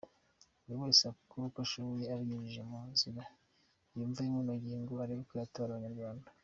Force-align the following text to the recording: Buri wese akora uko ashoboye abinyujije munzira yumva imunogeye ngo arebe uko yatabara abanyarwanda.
Buri 0.63 0.75
wese 0.81 1.03
akora 1.13 1.43
uko 1.47 1.59
ashoboye 1.65 2.05
abinyujije 2.13 2.61
munzira 2.69 3.21
yumva 3.93 4.19
imunogeye 4.29 4.77
ngo 4.81 4.93
arebe 5.03 5.21
uko 5.23 5.33
yatabara 5.41 5.73
abanyarwanda. 5.77 6.27